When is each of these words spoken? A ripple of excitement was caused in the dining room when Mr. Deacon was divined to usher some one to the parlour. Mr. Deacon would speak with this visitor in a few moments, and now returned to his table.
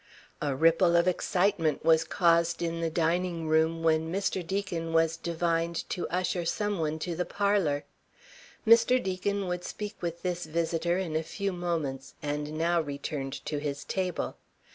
A 0.41 0.55
ripple 0.55 0.95
of 0.95 1.07
excitement 1.07 1.85
was 1.85 2.03
caused 2.03 2.63
in 2.63 2.79
the 2.81 2.89
dining 2.89 3.47
room 3.47 3.83
when 3.83 4.11
Mr. 4.11 4.41
Deacon 4.43 4.93
was 4.93 5.15
divined 5.15 5.87
to 5.91 6.09
usher 6.09 6.43
some 6.43 6.79
one 6.79 6.97
to 6.97 7.15
the 7.15 7.23
parlour. 7.23 7.83
Mr. 8.65 8.97
Deacon 9.03 9.45
would 9.45 9.63
speak 9.63 9.95
with 10.01 10.23
this 10.23 10.47
visitor 10.47 10.97
in 10.97 11.15
a 11.15 11.21
few 11.21 11.53
moments, 11.53 12.15
and 12.19 12.57
now 12.57 12.81
returned 12.81 13.45
to 13.45 13.59
his 13.59 13.83
table. 13.83 14.37